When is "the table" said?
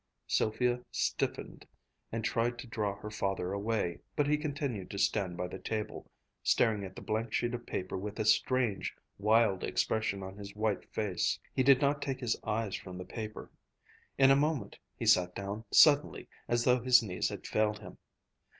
5.47-6.09